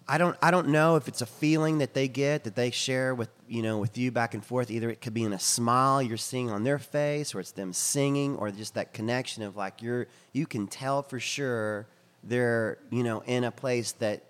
[0.07, 3.13] I don't I don't know if it's a feeling that they get that they share
[3.13, 4.71] with you know with you back and forth.
[4.71, 7.73] Either it could be in a smile you're seeing on their face, or it's them
[7.73, 11.85] singing, or just that connection of like you're you can tell for sure
[12.25, 14.23] they're you know in a place that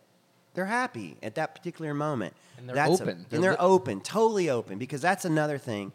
[0.54, 2.34] they're happy at that particular moment.
[2.58, 3.26] And they're That's a- open.
[3.30, 4.78] They're and they're li- open, totally open.
[4.78, 5.92] Because that's another thing.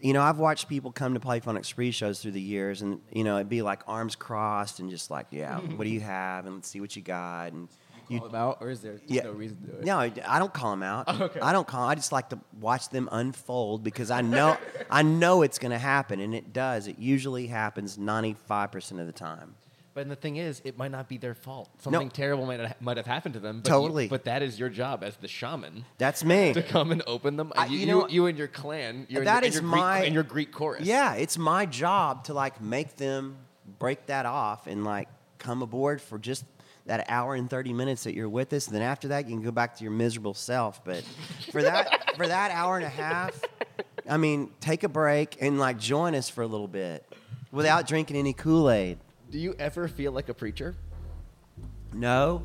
[0.00, 3.22] You know, I've watched people come to Polyphonic Spree shows through the years, and you
[3.22, 6.56] know, it'd be like arms crossed and just like, yeah, what do you have, and
[6.56, 7.68] let's see what you got, and
[8.08, 9.22] you Call them out, or is there yeah.
[9.22, 9.84] no reason to do it?
[9.84, 11.08] No, I I don't call them out.
[11.20, 11.38] okay.
[11.40, 11.88] I don't call.
[11.88, 14.56] I just like to watch them unfold because I know
[14.90, 16.88] I know it's going to happen, and it does.
[16.88, 19.54] It usually happens ninety five percent of the time.
[19.94, 21.68] But the thing is, it might not be their fault.
[21.82, 23.60] Something terrible might have, might have happened to them.
[23.60, 24.04] But Totally.
[24.04, 26.52] You, but that is your job as the shaman That's me.
[26.54, 27.52] to come and open them.
[27.54, 29.06] I- you, you know- you, you and your clan.
[29.10, 30.84] You're That in, is your, my- Greek, in your Greek chorus.
[30.86, 33.36] Yeah, it's my job to like make them
[33.78, 36.44] break that off and like come aboard for just
[36.86, 39.42] that hour and 30 minutes that you're with us and then after that you can
[39.42, 41.04] go back to your miserable self but
[41.52, 43.40] for that for that hour and a half
[44.08, 47.04] i mean take a break and like join us for a little bit
[47.52, 48.98] without drinking any kool-aid
[49.32, 50.74] Do you ever feel like a preacher?
[51.94, 52.42] no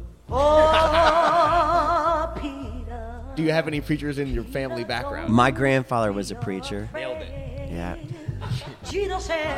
[3.35, 5.31] Do you have any preachers in your family background?
[5.33, 7.69] my grandfather was a preacher Nailed it.
[7.71, 7.97] yeah
[8.85, 9.57] Gino said,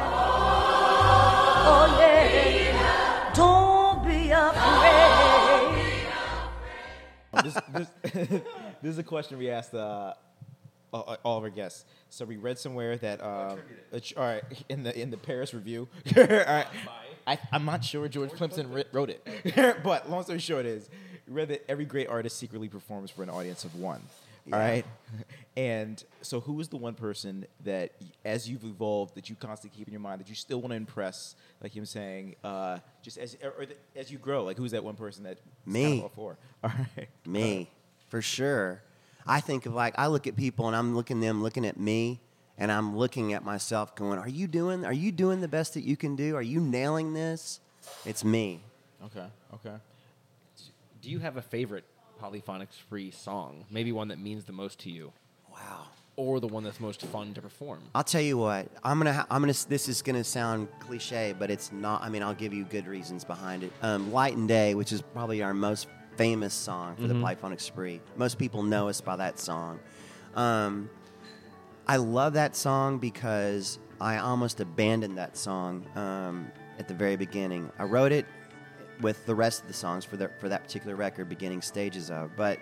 [1.61, 5.85] Oh yeah, don't be afraid.
[7.43, 7.87] this, this,
[8.81, 10.13] this is a question we asked uh,
[10.91, 11.85] all, all of our guests.
[12.09, 13.59] So we read somewhere that um,
[14.17, 15.87] all right in the in the Paris Review.
[16.17, 16.65] all right,
[17.29, 20.89] I, I'm not sure George Plimpton writ- wrote it, but long story short is
[21.27, 24.01] we read that every great artist secretly performs for an audience of one.
[24.51, 24.83] All right,
[25.55, 27.91] and so who is the one person that,
[28.25, 30.75] as you've evolved, that you constantly keep in your mind that you still want to
[30.75, 34.71] impress, like him saying, uh, just as or, or the, as you grow, like who's
[34.71, 35.37] that one person that
[35.67, 36.03] Me.
[36.15, 36.35] for?
[36.63, 37.69] All right, Me,
[38.07, 38.81] for sure.
[39.27, 42.21] I think of like I look at people and I'm looking them looking at me
[42.59, 45.81] and I'm looking at myself going, "Are you doing are you doing the best that
[45.83, 46.35] you can do?
[46.35, 47.59] Are you nailing this?"
[48.05, 48.61] It's me.
[49.05, 49.25] Okay.
[49.55, 49.75] Okay.
[51.01, 51.85] Do you have a favorite
[52.19, 53.65] polyphonic spree song?
[53.71, 55.13] Maybe one that means the most to you,
[55.51, 55.87] Wow.
[56.17, 57.79] or the one that's most fun to perform.
[57.95, 58.67] I'll tell you what.
[58.83, 59.13] I'm gonna.
[59.13, 59.53] Ha- I'm gonna.
[59.69, 62.03] This is gonna sound cliche, but it's not.
[62.03, 63.71] I mean, I'll give you good reasons behind it.
[63.81, 68.01] Um, Light and Day, which is probably our most famous song for the Polyphonic Spree.
[68.17, 69.79] Most people know us by that song.
[70.35, 70.89] Um,
[71.89, 77.71] I love that song because I almost abandoned that song um, at the very beginning.
[77.79, 78.27] I wrote it
[79.01, 82.29] with the rest of the songs for the, for that particular record, beginning stages of,
[82.37, 82.59] but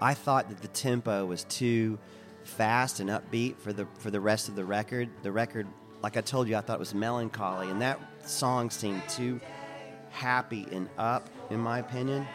[0.00, 2.00] I thought that the tempo was too
[2.42, 5.08] fast and upbeat for the for the rest of the record.
[5.22, 5.68] The record
[6.02, 9.40] like I told you, I thought it was melancholy, and that song seemed too
[10.10, 12.26] happy and up, in my opinion,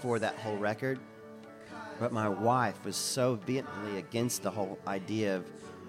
[0.00, 1.00] for that whole record.
[2.02, 5.46] But my wife was so vehemently against the whole idea of,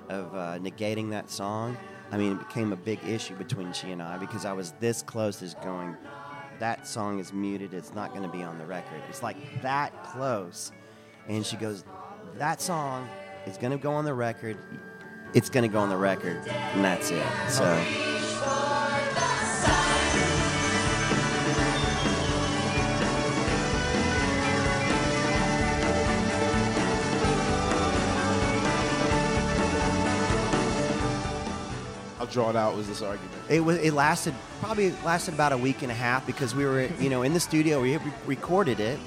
[0.10, 1.76] of uh, negating that song.
[2.12, 5.02] I mean, it became a big issue between she and I because I was this
[5.02, 5.98] close as going,
[6.60, 9.02] that song is muted, it's not going to be on the record.
[9.10, 10.72] It's like that close.
[11.28, 11.84] And she goes,
[12.36, 13.10] that song
[13.48, 14.60] is going to go on the record.
[15.34, 17.26] It's going to go on the record, and that's it.
[17.50, 18.13] So.
[32.34, 33.32] Drawn out was this argument?
[33.50, 33.78] It was.
[33.78, 37.22] It lasted probably lasted about a week and a half because we were, you know,
[37.22, 37.82] in the studio.
[37.82, 39.00] We recorded it,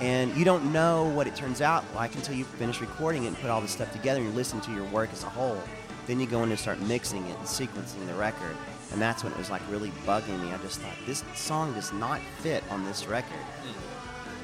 [0.00, 3.36] and you don't know what it turns out like until you finish recording it and
[3.38, 5.60] put all this stuff together and you listen to your work as a whole.
[6.06, 8.56] Then you go in and start mixing it and sequencing the record,
[8.92, 10.52] and that's when it was like really bugging me.
[10.52, 13.40] I just thought this song does not fit on this record.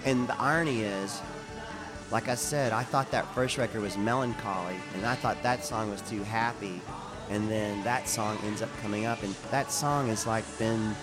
[0.05, 1.21] And the irony is,
[2.11, 5.91] like I said, I thought that first record was melancholy, and I thought that song
[5.91, 6.81] was too happy.
[7.33, 10.95] And then that song ends up coming up, and that song has like been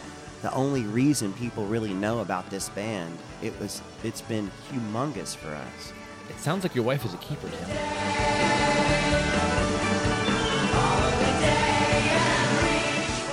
[0.44, 3.18] the only reason people really know about this band.
[3.42, 5.92] It was, it's been humongous for us.
[6.30, 8.80] It sounds like your wife is a keeper, Tim.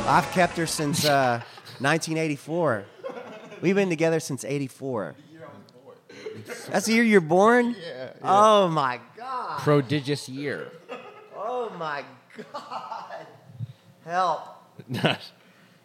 [0.09, 1.43] I've kept her since uh,
[1.81, 2.85] 1984.
[3.61, 5.17] We've been together since '84.
[6.69, 7.75] That's the year you're born.
[7.79, 9.59] Yeah, Oh my God.
[9.61, 10.69] Prodigious year.
[11.35, 12.11] Oh my God.
[14.05, 14.41] Help.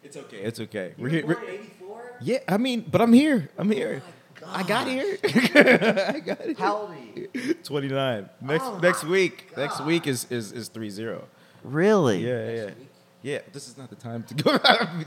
[0.04, 0.36] It's okay.
[0.38, 0.94] It's okay.
[0.98, 1.26] We're here.
[1.26, 2.16] we're- '84.
[2.20, 3.50] yeah, I mean, but I'm here.
[3.56, 4.02] I'm here.
[4.44, 5.18] Oh I got here.
[5.24, 6.58] I got it.
[6.58, 7.54] How old are you?
[7.54, 8.28] 29.
[8.40, 9.56] Next Oh next my week.
[9.56, 11.22] Next week is is is 3-0.
[11.62, 12.26] Really?
[12.26, 12.70] Yeah, yeah.
[13.22, 14.50] Yeah, this is not the time to go.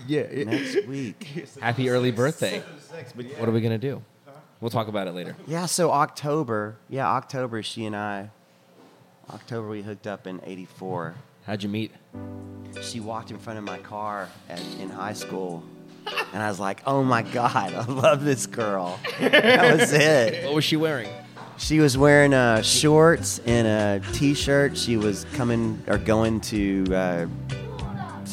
[0.07, 0.43] yeah, yeah.
[0.45, 1.47] Next week.
[1.59, 2.63] Happy early birthday.
[2.79, 3.37] Sex, but yeah.
[3.39, 4.01] What are we gonna do?
[4.61, 5.35] We'll talk about it later.
[5.47, 5.65] Yeah.
[5.65, 6.77] So October.
[6.87, 7.61] Yeah, October.
[7.61, 8.29] She and I.
[9.29, 11.15] October we hooked up in '84.
[11.45, 11.91] How'd you meet?
[12.81, 15.63] She walked in front of my car at, in high school,
[16.33, 20.43] and I was like, "Oh my God, I love this girl." That was it.
[20.43, 21.07] What was she wearing?
[21.57, 24.75] She was wearing uh, shorts and a t-shirt.
[24.75, 27.27] She was coming or going to uh,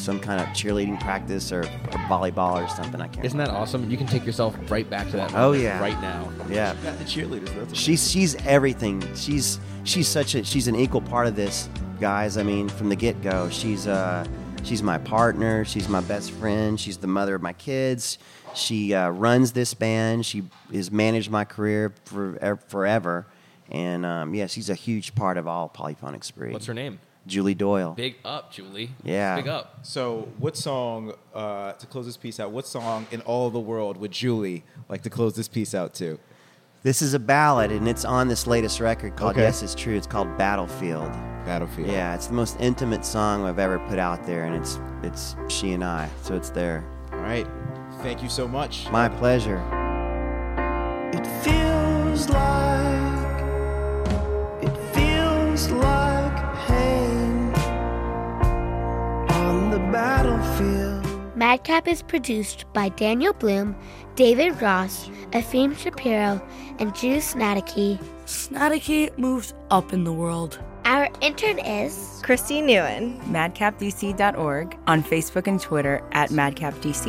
[0.03, 2.99] some kind of cheerleading practice or, or volleyball or something.
[2.99, 3.25] I can't.
[3.25, 3.89] Isn't that awesome?
[3.89, 5.33] You can take yourself right back to that.
[5.33, 5.79] Oh, yeah.
[5.79, 6.27] right now.
[6.29, 6.53] remember.
[6.53, 6.75] Yeah.
[6.83, 7.55] Got the cheerleaders.
[7.55, 9.01] That's She's she's everything.
[9.15, 12.37] She's she's such a she's an equal part of this, guys.
[12.37, 14.25] I mean, from the get go, she's uh
[14.63, 15.65] she's my partner.
[15.65, 16.79] She's my best friend.
[16.79, 18.17] She's the mother of my kids.
[18.55, 20.25] She uh, runs this band.
[20.25, 23.25] She has managed my career for forever,
[23.71, 26.51] and um, yeah, she's a huge part of all polyphonic spree.
[26.51, 26.99] What's her name?
[27.25, 27.93] Julie Doyle.
[27.93, 28.91] Big up, Julie.
[29.03, 29.35] Yeah.
[29.35, 29.79] Big up.
[29.83, 32.51] So, what song uh, to close this piece out?
[32.51, 36.19] What song in all the world would Julie like to close this piece out to?
[36.83, 39.43] This is a ballad, and it's on this latest record called Okay.
[39.43, 39.95] Yes, It's True.
[39.95, 41.09] It's called Battlefield.
[41.45, 41.89] Battlefield.
[41.89, 45.71] Yeah, it's the most intimate song I've ever put out there, and it's it's she
[45.71, 46.83] and I, so it's there.
[47.13, 47.47] All right.
[48.01, 48.89] Thank you so much.
[48.91, 49.61] My pleasure.
[51.13, 52.72] It feels like
[59.93, 61.05] battlefield.
[61.37, 63.75] Madcap is produced by Daniel Bloom,
[64.15, 66.41] David Ross, Efim Shapiro,
[66.79, 67.99] and Drew Snaticky.
[68.25, 70.59] Snaticky moves up in the world.
[70.85, 73.21] Our intern is Christy Newen.
[73.25, 77.05] madcapdc.org on Facebook and Twitter at madcapdc.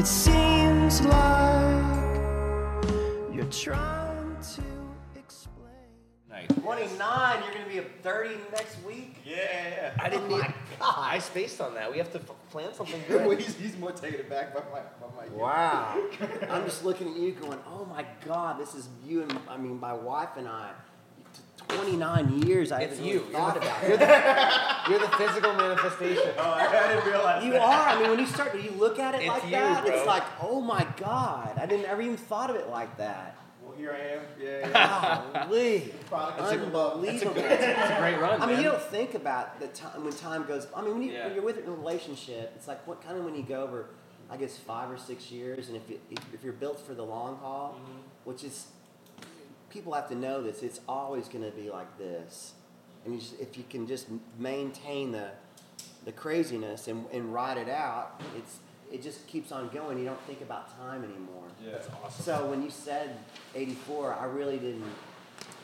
[0.00, 1.84] It seems like
[3.34, 4.62] you're trying to
[5.14, 6.46] explain.
[6.62, 9.16] 29, you're gonna be a 30 next week.
[9.26, 10.32] Yeah, I didn't.
[10.32, 11.92] Oh need, I spaced on that.
[11.92, 13.38] We have to f- plan something good.
[13.40, 16.02] he's, he's more taken aback by my, by my Wow.
[16.48, 19.78] I'm just looking at you, going, "Oh my God, this is you and I mean
[19.78, 20.70] my wife and I."
[21.76, 22.72] 29 years.
[22.72, 23.20] I It's haven't you.
[23.20, 23.98] really thought about You're it.
[24.00, 26.32] the, you're the physical manifestation.
[26.38, 27.44] Oh, I didn't realize.
[27.44, 27.88] You are.
[27.88, 29.94] I mean, when you start, when you look at it It's like you, that, bro.
[29.94, 33.36] it's like, oh my God, I didn't ever even thought of it like that.
[33.62, 34.22] Well, here I am.
[34.42, 35.44] Yeah, yeah.
[35.46, 35.92] Golly.
[36.08, 37.02] Product of Unbelievable.
[37.04, 38.42] It's a great run.
[38.42, 38.64] I mean, man.
[38.64, 40.66] you don't think about the time when time goes.
[40.74, 41.26] I mean, when, you, Yeah.
[41.26, 43.90] when you're with a relationship, it's like what kind of when you go over,
[44.28, 47.04] I guess five or six years, and if you, if, if you're built for the
[47.04, 47.98] long haul, mm-hmm.
[48.24, 48.66] which is
[49.70, 52.52] people have to know this, it's always going to be like this,
[53.04, 54.08] and you just, if you can just
[54.38, 55.30] maintain the
[56.04, 58.20] the craziness and, and ride it out.
[58.36, 58.58] It's
[58.92, 59.98] it just keeps on going.
[59.98, 61.44] You don't think about time anymore.
[61.64, 61.72] Yeah.
[61.72, 62.24] That's awesome.
[62.24, 63.16] So when you said
[63.54, 64.82] '84, I really didn't.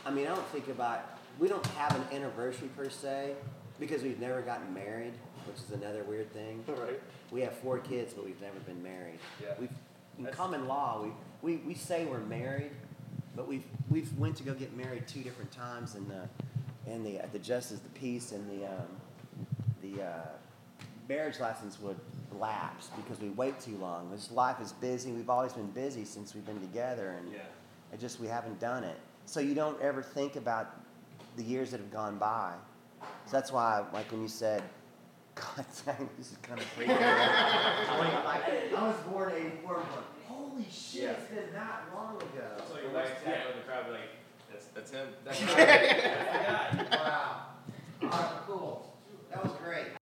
[0.05, 1.01] I mean, I don't think about.
[1.39, 3.33] We don't have an anniversary per se
[3.81, 5.13] because we've never gotten married,
[5.47, 6.65] which is another weird thing.
[6.69, 7.01] Right.
[7.33, 9.19] We have four kids, but we've never been married.
[9.43, 9.55] Yeah.
[9.59, 9.71] We've
[10.19, 11.11] in That's- common law, we,
[11.43, 12.71] we, we say we're married,
[13.37, 16.29] but we've we've went to go get married two different times, and the
[16.91, 18.87] and the the justice, the peace, and the um,
[19.83, 20.29] the uh,
[21.09, 21.99] marriage license would
[22.39, 24.11] lapse because we wait too long.
[24.11, 25.13] This life is busy.
[25.13, 27.39] We've always been busy since we've been together, and Yeah.
[27.93, 28.97] it just we haven't done it.
[29.27, 30.75] So you don't ever think about
[31.37, 32.55] the years that have gone by.
[33.27, 34.63] So that's why, like when you said,
[35.35, 36.93] God dang, this is kind of freaky.
[36.93, 39.83] I, like, I was born in '84.
[40.57, 41.11] Going, Holy shit, Yeah.
[41.13, 42.65] it's been that long ago.
[42.69, 44.01] So your wife tap in the crowd like,
[44.51, 45.09] that's that's him.
[45.25, 46.91] That's right.
[46.93, 47.47] wow.
[48.03, 48.93] All right, cool.
[49.31, 49.97] That was great.